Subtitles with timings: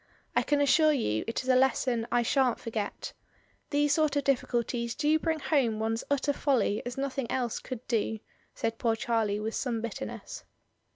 [0.35, 3.13] I can assure you it is a lesson I sha'n't forget.
[3.69, 7.87] These sort of difficulties do bring home one's utter folly as no thing else could
[7.87, 8.17] do,"
[8.55, 10.43] said poor Charlie with some bitterness.